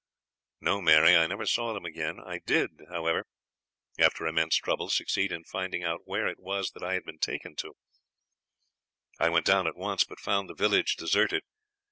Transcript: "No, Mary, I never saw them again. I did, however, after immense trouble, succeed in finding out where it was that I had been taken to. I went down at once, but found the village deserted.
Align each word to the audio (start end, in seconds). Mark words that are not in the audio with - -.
"No, 0.61 0.81
Mary, 0.81 1.15
I 1.15 1.27
never 1.27 1.45
saw 1.45 1.73
them 1.73 1.85
again. 1.85 2.19
I 2.19 2.39
did, 2.39 2.71
however, 2.89 3.27
after 3.99 4.25
immense 4.25 4.55
trouble, 4.55 4.89
succeed 4.89 5.31
in 5.31 5.43
finding 5.43 5.83
out 5.83 6.07
where 6.07 6.25
it 6.25 6.39
was 6.39 6.71
that 6.71 6.81
I 6.81 6.95
had 6.95 7.03
been 7.03 7.19
taken 7.19 7.55
to. 7.57 7.75
I 9.19 9.29
went 9.29 9.45
down 9.45 9.67
at 9.67 9.77
once, 9.77 10.03
but 10.03 10.19
found 10.19 10.49
the 10.49 10.55
village 10.55 10.95
deserted. 10.95 11.43